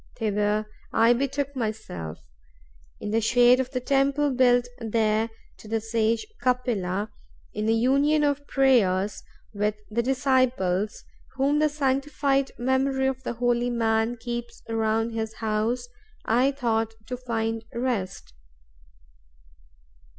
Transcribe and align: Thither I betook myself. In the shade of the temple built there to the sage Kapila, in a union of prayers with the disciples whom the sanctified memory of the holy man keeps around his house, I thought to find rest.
Thither 0.17 0.65
I 0.91 1.13
betook 1.13 1.55
myself. 1.55 2.17
In 2.99 3.11
the 3.11 3.21
shade 3.21 3.59
of 3.59 3.69
the 3.69 3.79
temple 3.79 4.31
built 4.31 4.67
there 4.79 5.29
to 5.57 5.67
the 5.67 5.79
sage 5.79 6.25
Kapila, 6.41 7.11
in 7.53 7.69
a 7.69 7.71
union 7.71 8.23
of 8.23 8.47
prayers 8.47 9.21
with 9.53 9.75
the 9.91 10.01
disciples 10.01 11.03
whom 11.35 11.59
the 11.59 11.69
sanctified 11.69 12.51
memory 12.57 13.05
of 13.05 13.21
the 13.21 13.33
holy 13.33 13.69
man 13.69 14.17
keeps 14.17 14.63
around 14.67 15.11
his 15.11 15.35
house, 15.35 15.87
I 16.25 16.51
thought 16.51 16.95
to 17.05 17.15
find 17.15 17.63
rest. 17.71 18.33